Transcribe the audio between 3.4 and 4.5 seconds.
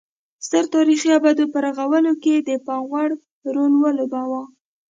رول ولوباوه